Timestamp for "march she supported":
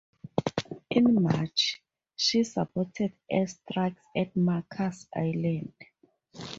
1.21-3.13